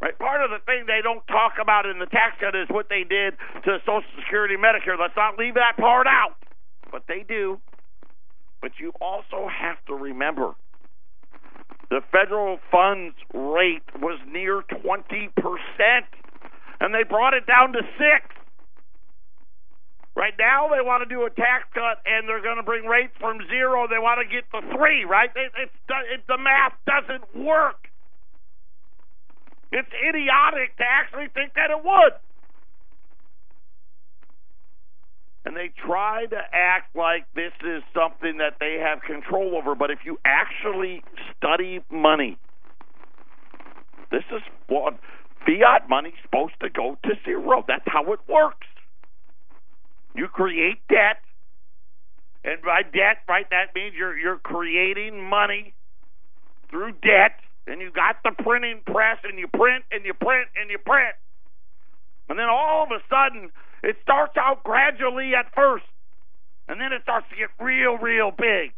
[0.00, 0.18] Right?
[0.18, 3.04] Part of the thing they don't talk about in the tax cut is what they
[3.04, 4.98] did to Social Security Medicare.
[4.98, 6.34] Let's not leave that part out.
[6.90, 7.60] But they do.
[8.60, 10.54] But you also have to remember
[11.90, 15.30] the federal funds rate was near 20%,
[16.80, 18.33] and they brought it down to 6
[20.24, 23.12] Right now, they want to do a tax cut, and they're going to bring rates
[23.20, 23.86] from zero.
[23.86, 25.04] They want to get to three.
[25.04, 25.28] Right?
[25.36, 25.72] It, it's
[26.10, 27.88] it, the math doesn't work.
[29.70, 32.14] It's idiotic to actually think that it would.
[35.44, 39.74] And they try to act like this is something that they have control over.
[39.74, 41.04] But if you actually
[41.36, 42.38] study money,
[44.10, 44.94] this is what
[45.44, 47.62] fiat money's supposed to go to zero.
[47.68, 48.66] That's how it works.
[50.14, 51.18] You create debt,
[52.44, 55.74] and by debt, right, that means you're you're creating money
[56.70, 60.70] through debt, and you got the printing press, and you print and you print and
[60.70, 61.16] you print,
[62.28, 63.50] and then all of a sudden
[63.82, 65.84] it starts out gradually at first,
[66.68, 68.72] and then it starts to get real, real big.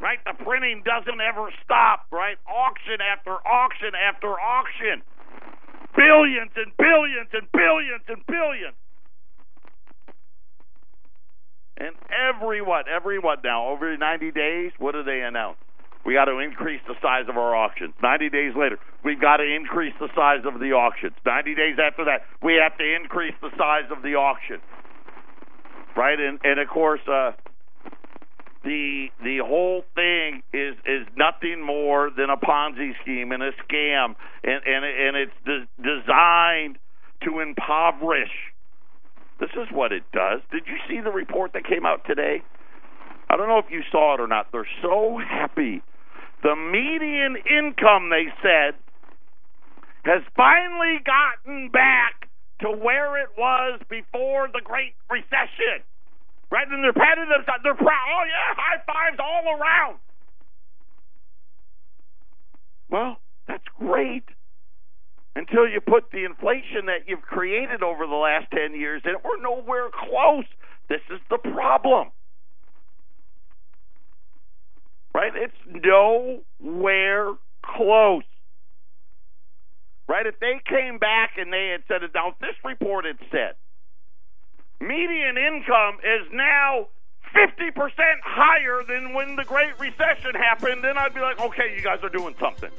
[0.00, 2.06] Right, the printing doesn't ever stop.
[2.12, 5.02] Right, auction after auction after auction,
[5.96, 8.78] billions and billions and billions and billions.
[11.78, 12.86] And every what?
[12.88, 15.58] Every what now, over 90 days, what do they announce?
[16.04, 17.94] We got to increase the size of our auctions.
[18.02, 21.12] 90 days later, we've got to increase the size of the auctions.
[21.24, 24.58] 90 days after that, we have to increase the size of the auction.
[25.96, 26.18] Right?
[26.18, 27.32] And, and of course, uh,
[28.64, 34.14] the the whole thing is is nothing more than a Ponzi scheme and a scam,
[34.42, 36.78] and and and it's de- designed
[37.24, 38.32] to impoverish
[39.40, 40.40] this is what it does.
[40.50, 42.42] Did you see the report that came out today?
[43.30, 44.48] I don't know if you saw it or not.
[44.52, 45.82] They're so happy.
[46.42, 48.74] The median income, they said,
[50.04, 52.28] has finally gotten back
[52.60, 55.84] to where it was before the Great Recession.
[56.50, 56.66] Right?
[56.66, 57.60] And they're patting themselves.
[57.62, 58.06] They're proud.
[58.08, 59.98] Oh, yeah, high fives all around.
[62.90, 64.24] Well, that's great
[65.36, 69.14] until you put the inflation that you've created over the last 10 years in.
[69.24, 70.46] We're nowhere close.
[70.88, 72.08] This is the problem.
[75.14, 75.32] Right?
[75.34, 78.22] It's nowhere close.
[80.08, 80.26] Right?
[80.26, 83.54] If they came back and they had said it, now this report had said
[84.80, 86.86] median income is now
[87.34, 87.74] 50%
[88.22, 92.08] higher than when the Great Recession happened, then I'd be like, okay, you guys are
[92.08, 92.70] doing something.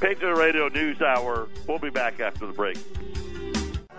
[0.00, 1.48] Patriot Radio News Hour.
[1.66, 2.78] We'll be back after the break.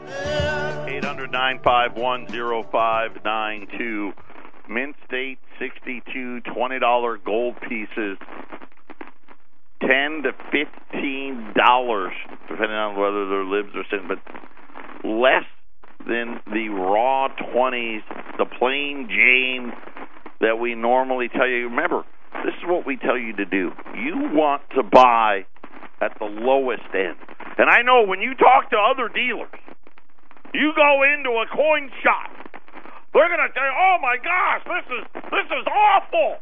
[0.07, 4.13] 800 951 0592.
[4.69, 8.17] Mint State 62 $20 gold pieces.
[9.81, 12.09] 10 to $15,
[12.47, 14.19] depending on whether they're libs or Saint, but
[15.07, 15.45] less
[16.05, 18.03] than the raw 20s,
[18.37, 19.71] the plain Jane
[20.41, 21.69] that we normally tell you.
[21.69, 22.03] Remember,
[22.45, 23.71] this is what we tell you to do.
[23.95, 25.45] You want to buy
[26.01, 27.17] at the lowest end.
[27.57, 29.51] And I know when you talk to other dealers,
[30.53, 32.31] you go into a coin shop,
[33.13, 36.37] they're going to say, "Oh my gosh, this is this is awful.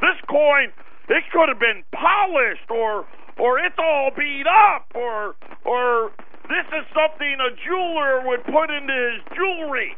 [0.00, 0.72] This coin,
[1.08, 3.06] it could have been polished, or
[3.38, 6.12] or it's all beat up, or or
[6.48, 9.96] this is something a jeweler would put into his jewelry."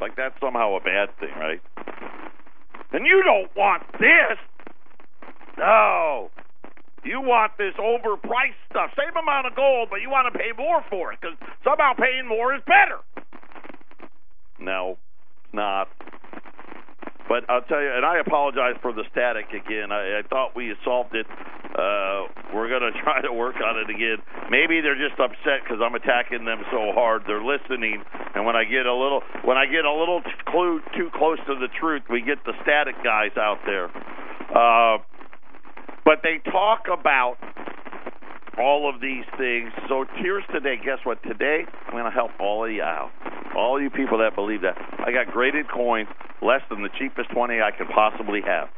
[0.00, 1.60] Like that's somehow a bad thing, right?
[2.92, 4.38] And you don't want this.
[5.58, 6.30] No.
[7.04, 8.90] You want this overpriced stuff.
[8.96, 12.26] Same amount of gold, but you want to pay more for it because somehow paying
[12.26, 13.04] more is better.
[14.58, 14.96] No,
[15.52, 15.88] not.
[17.28, 19.92] But I'll tell you, and I apologize for the static again.
[19.92, 21.26] I, I thought we solved it.
[21.74, 24.18] Uh, we're going to try to work on it again.
[24.50, 27.24] Maybe they're just upset because I'm attacking them so hard.
[27.26, 31.08] They're listening, and when I get a little, when I get a little clue too
[31.16, 33.88] close to the truth, we get the static guys out there.
[34.52, 34.98] Uh,
[36.04, 37.36] but they talk about
[38.58, 39.72] all of these things.
[39.88, 40.76] So here's today.
[40.76, 41.22] Guess what?
[41.22, 43.10] Today I'm going to help all of you out.
[43.56, 44.76] All you people that believe that.
[44.98, 46.08] I got graded coins
[46.42, 48.68] less than the cheapest 20 I could possibly have.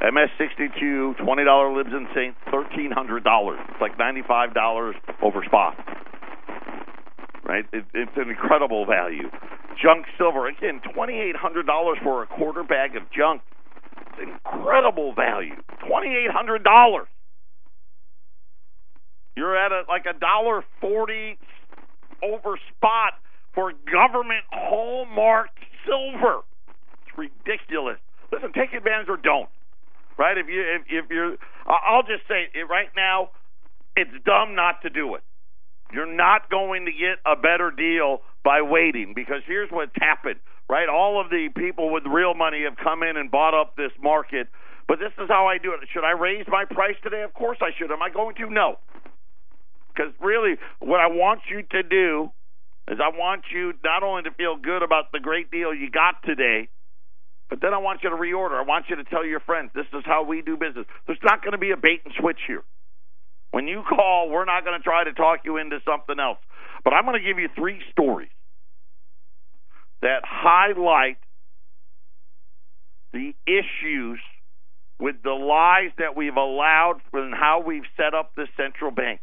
[0.00, 3.58] MS62, $20 Libs and Saint, $1,300.
[3.68, 4.92] It's like $95
[5.22, 5.76] over spot.
[7.44, 7.64] Right?
[7.72, 9.28] It, it's an incredible value.
[9.82, 13.42] Junk silver, again, $2,800 for a quarter bag of junk.
[14.20, 15.56] Incredible value.
[15.88, 17.06] $2,800.
[19.36, 21.38] You're at a, like a dollar forty
[22.22, 23.14] over spot
[23.54, 26.40] for government hallmarked silver.
[27.06, 27.96] It's ridiculous.
[28.32, 29.48] Listen, take advantage or don't.
[30.18, 30.36] Right?
[30.36, 33.30] If you if, if you're, I'll just say it right now.
[33.96, 35.22] It's dumb not to do it.
[35.92, 40.38] You're not going to get a better deal by waiting because here's what's happened.
[40.70, 40.88] Right?
[40.88, 44.46] All of the people with real money have come in and bought up this market.
[44.86, 45.80] But this is how I do it.
[45.92, 47.22] Should I raise my price today?
[47.22, 47.90] Of course I should.
[47.90, 48.48] Am I going to?
[48.48, 48.78] No.
[49.90, 52.30] Because really, what I want you to do
[52.86, 56.22] is I want you not only to feel good about the great deal you got
[56.22, 56.68] today,
[57.48, 58.54] but then I want you to reorder.
[58.54, 60.86] I want you to tell your friends this is how we do business.
[61.08, 62.62] There's not going to be a bait and switch here.
[63.50, 66.38] When you call, we're not going to try to talk you into something else.
[66.84, 68.30] But I'm going to give you three stories
[70.02, 71.18] that highlight
[73.12, 74.20] the issues
[74.98, 79.20] with the lies that we've allowed and how we've set up the central bank.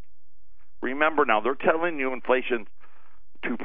[0.82, 2.68] Remember now, they're telling you inflation's
[3.46, 3.58] 2%.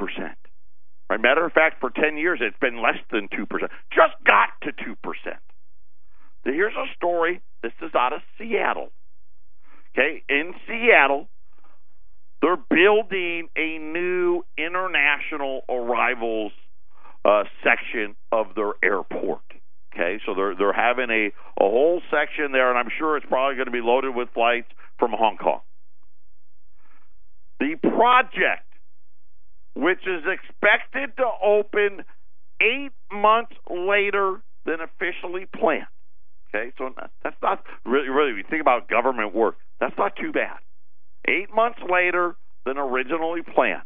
[1.09, 1.21] Right?
[1.21, 3.47] Matter of fact, for 10 years, it's been less than 2%.
[3.91, 4.95] Just got to 2%.
[6.45, 7.41] Here's a story.
[7.61, 8.89] This is out of Seattle.
[9.95, 11.29] Okay, in Seattle,
[12.41, 16.51] they're building a new international arrivals
[17.25, 19.41] uh, section of their airport.
[19.93, 21.27] Okay, so they're they're having a
[21.61, 24.67] a whole section there, and I'm sure it's probably going to be loaded with flights
[24.97, 25.61] from Hong Kong.
[27.59, 28.65] The project,
[29.75, 32.03] which is expected to open
[32.59, 35.85] eight months later than officially planned.
[36.49, 36.89] Okay, so
[37.23, 40.57] that's not really, really, if you think about government work, that's not too bad.
[41.27, 43.81] Eight months later than originally planned.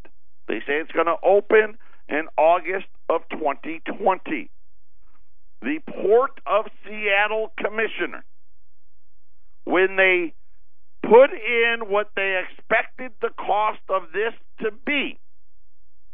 [0.47, 1.77] They say it's going to open
[2.09, 4.49] in August of 2020.
[5.61, 8.23] The Port of Seattle commissioner,
[9.65, 10.33] when they
[11.03, 15.19] put in what they expected the cost of this to be.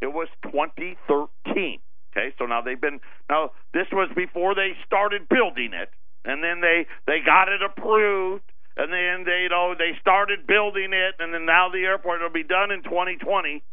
[0.02, 1.80] It was 2013.
[2.14, 5.90] Okay, so now they've been now this was before they started building it,
[6.26, 8.44] and then they they got it approved,
[8.78, 12.30] and then they you know they started building it, and then now the airport will
[12.30, 13.64] be done in 2020.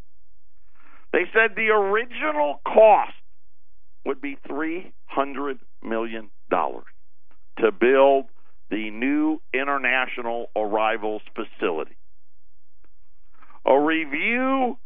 [1.13, 3.15] They said the original cost
[4.05, 6.85] would be 300 million dollars
[7.59, 8.27] to build
[8.71, 11.97] the new international arrivals facility.
[13.67, 14.79] A review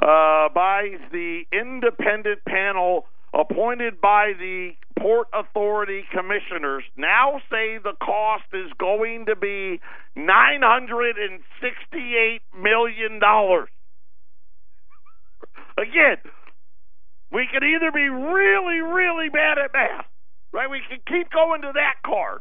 [0.00, 8.44] uh, by the independent panel appointed by the Port Authority commissioners now say the cost
[8.52, 9.80] is going to be
[10.16, 13.20] $968 million.
[15.78, 16.18] Again,
[17.32, 20.06] we could either be really, really bad at math,
[20.52, 20.70] right?
[20.70, 22.40] We can keep going to that card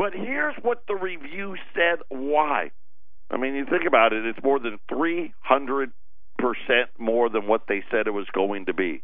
[0.00, 2.70] but here's what the review said why.
[3.30, 5.90] I mean, you think about it, it's more than 300%
[6.98, 9.02] more than what they said it was going to be.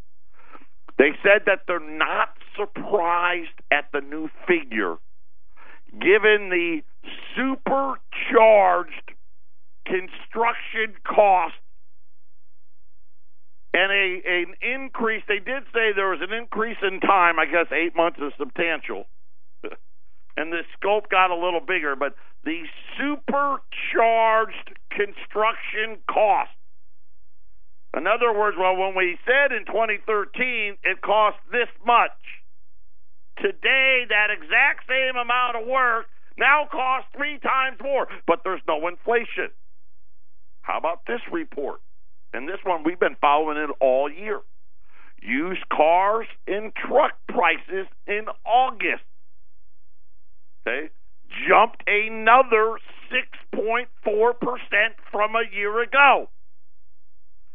[0.97, 4.97] They said that they're not surprised at the new figure
[5.93, 6.81] given the
[7.37, 9.13] supercharged
[9.85, 11.55] construction cost
[13.77, 17.69] and a an increase they did say there was an increase in time i guess
[17.71, 19.05] 8 months is substantial
[20.37, 22.15] and the scope got a little bigger, but
[22.45, 22.63] the
[22.99, 26.51] supercharged construction cost.
[27.97, 32.13] In other words, well, when we said in 2013 it cost this much,
[33.41, 36.07] today that exact same amount of work
[36.39, 39.49] now costs three times more, but there's no inflation.
[40.61, 41.81] How about this report?
[42.33, 44.41] And this one, we've been following it all year.
[45.23, 49.03] Used cars and truck prices in August
[50.67, 50.91] okay,
[51.49, 52.79] jumped another
[53.55, 53.87] 6.4%
[55.11, 56.29] from a year ago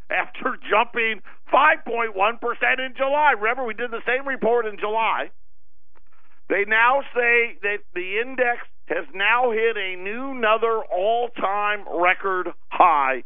[0.10, 1.22] after jumping
[1.54, 3.34] 5.1% in July.
[3.38, 5.32] Remember, we did the same report in July.
[6.50, 12.50] They now say that the index has now hit a new, another all time record
[12.70, 13.24] high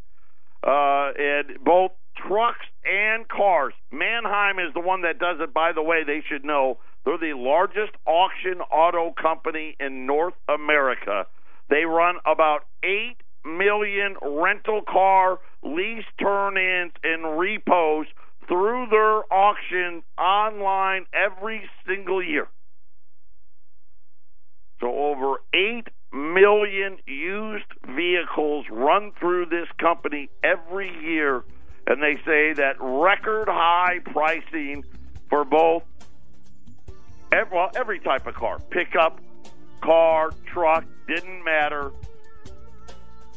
[0.65, 1.91] uh, in both
[2.27, 3.73] trucks and cars.
[3.91, 6.79] Manheim is the one that does it, by the way, they should know.
[7.05, 11.27] They're the largest auction auto company in North America.
[11.69, 18.07] They run about 8 million rental car lease turn ins and repos
[18.47, 22.47] through their auction online every single year.
[24.79, 31.43] So over 8 million used vehicles run through this company every year,
[31.87, 34.83] and they say that record high pricing
[35.29, 35.83] for both,
[37.31, 39.19] ev- well, every type of car pickup,
[39.81, 41.91] car, truck, didn't matter.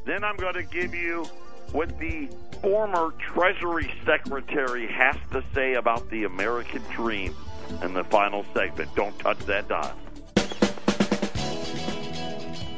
[0.06, 1.24] Then I'm going to give you
[1.72, 2.28] what the
[2.62, 7.34] former Treasury Secretary has to say about the American dream
[7.82, 8.94] in the final segment.
[8.94, 9.94] Don't touch that dial.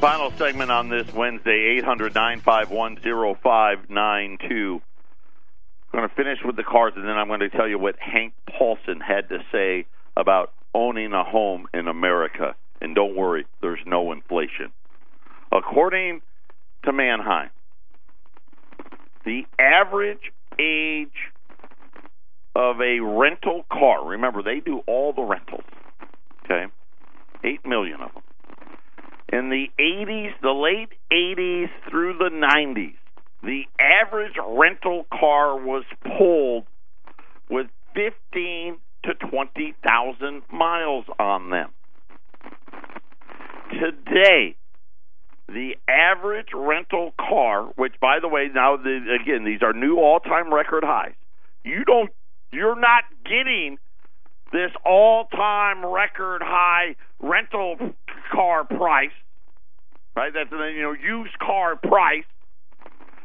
[0.00, 2.96] Final segment on this Wednesday, 800 951
[3.42, 4.80] 0592.
[5.92, 7.96] I'm going to finish with the cards, and then I'm going to tell you what
[7.98, 9.84] Hank Paulson had to say
[10.16, 12.54] about owning a home in America.
[12.80, 14.72] And don't worry, there's no inflation.
[15.52, 16.22] According
[16.86, 17.50] to Manheim,
[19.26, 21.28] the average age
[22.56, 25.60] of a rental car, remember, they do all the rentals,
[26.46, 26.72] okay?
[27.44, 28.22] 8 million of them.
[29.32, 32.96] In the 80s, the late 80s through the 90s,
[33.42, 35.84] the average rental car was
[36.18, 36.64] pulled
[37.48, 41.70] with 15 to 20,000 miles on them.
[43.70, 44.56] Today,
[45.48, 50.52] the average rental car, which by the way, now the, again these are new all-time
[50.52, 51.14] record highs.
[51.64, 52.10] You don't,
[52.52, 53.78] you're not getting
[54.52, 57.76] this all-time record high rental
[58.30, 59.10] car price,
[60.16, 60.32] right?
[60.32, 62.24] That's the you know used car price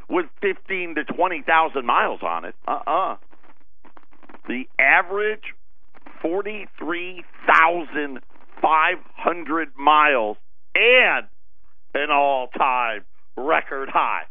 [0.09, 2.55] with fifteen to twenty thousand miles on it.
[2.67, 3.17] Uh-uh.
[4.47, 5.53] The average
[6.21, 8.19] forty-three thousand
[8.61, 10.37] five hundred miles
[10.75, 11.27] and
[11.93, 13.05] an all-time
[13.37, 14.23] record high.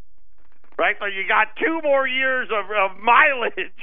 [0.78, 0.96] Right?
[0.98, 3.78] So you got two more years of, of mileage,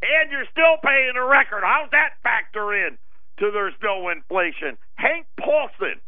[0.00, 1.62] and you're still paying a record.
[1.62, 2.96] How's that factor in
[3.38, 4.78] to there's no inflation?
[4.94, 6.00] Hank Paulson,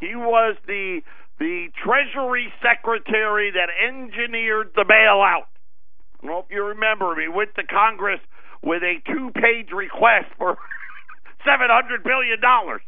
[0.00, 1.00] he was the
[1.38, 5.48] the Treasury Secretary that engineered the bailout.
[5.48, 8.20] I don't know if you remember, he went to Congress
[8.62, 10.58] with a two-page request for
[11.44, 12.82] seven hundred billion dollars.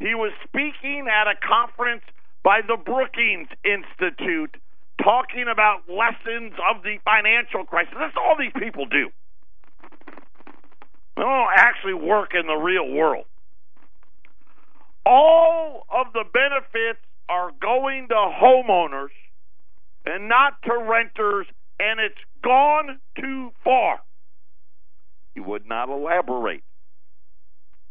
[0.00, 2.02] He was speaking at a conference
[2.42, 4.56] by the Brookings Institute
[5.02, 7.94] talking about lessons of the financial crisis.
[7.98, 9.08] That's all these people do.
[11.16, 13.24] They don't actually work in the real world.
[15.06, 19.08] All of the benefits are going to homeowners
[20.06, 21.46] and not to renters,
[21.80, 24.00] and it's gone too far.
[25.34, 26.62] He would not elaborate.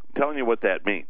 [0.08, 1.08] I'm telling you what that means.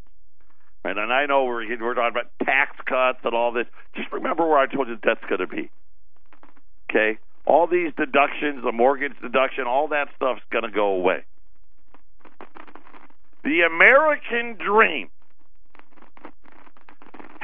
[0.84, 3.66] And I know we're, we're talking about tax cuts and all this.
[3.96, 5.70] Just remember where I told you that's going to be.
[6.90, 7.18] Okay?
[7.46, 11.24] All these deductions, the mortgage deduction, all that stuff's going to go away.
[13.44, 15.08] The American dream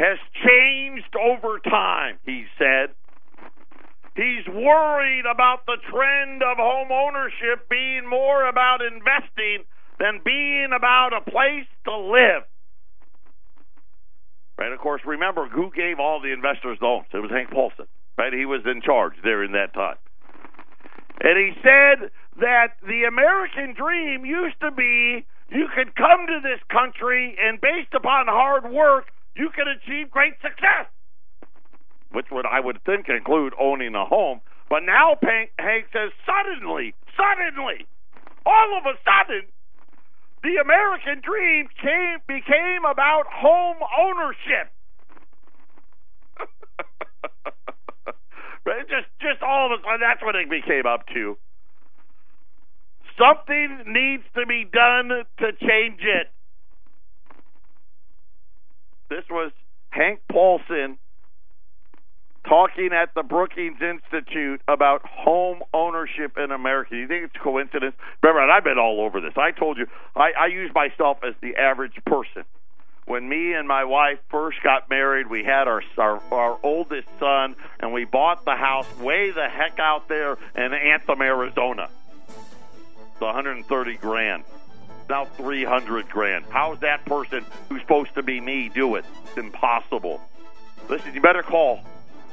[0.01, 2.96] has changed over time, he said.
[4.16, 11.12] He's worried about the trend of home ownership being more about investing than being about
[11.12, 12.48] a place to live.
[14.59, 14.72] Right?
[14.72, 17.07] Of course, remember who gave all the investors loans?
[17.12, 17.86] It was Hank Paulson.
[18.16, 18.32] Right?
[18.32, 19.96] He was in charge during that time.
[21.20, 26.61] And he said that the American dream used to be you could come to this
[26.72, 30.87] country and based upon hard work, you can achieve great success.
[32.12, 34.41] Which would I would think include owning a home.
[34.68, 35.16] But now
[35.59, 37.87] Hank says suddenly, suddenly,
[38.47, 39.43] all of a sudden,
[40.43, 44.70] the American dream came became about home ownership.
[48.89, 51.37] Just just all of a sudden that's what it became up to.
[53.18, 55.09] Something needs to be done
[55.39, 56.31] to change it.
[59.11, 59.51] This was
[59.91, 60.97] Hank Paulson
[62.49, 66.95] talking at the Brookings Institute about home ownership in America.
[66.95, 67.97] You think it's coincidence?
[68.23, 69.33] Remember, and I've been all over this.
[69.37, 72.45] I told you, I, I use myself as the average person.
[73.07, 77.57] When me and my wife first got married, we had our, our our oldest son,
[77.81, 81.89] and we bought the house way the heck out there in Anthem, Arizona.
[82.29, 84.45] It's 130 grand.
[85.11, 86.45] Now 300 grand.
[86.51, 89.05] How's that person who's supposed to be me do it?
[89.25, 90.21] It's impossible.
[90.89, 91.81] Listen, you better call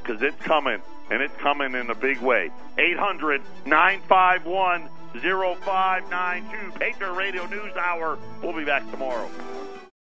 [0.04, 2.52] because it's coming, and it's coming in a big way.
[2.78, 6.78] 800 951 0592.
[6.78, 8.20] Patriot Radio News Hour.
[8.44, 9.28] We'll be back tomorrow.